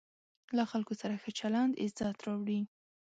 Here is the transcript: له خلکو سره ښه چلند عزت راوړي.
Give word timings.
له 0.57 0.63
خلکو 0.71 0.93
سره 1.01 1.13
ښه 1.21 1.31
چلند 1.39 1.73
عزت 1.81 2.17
راوړي. 2.25 2.59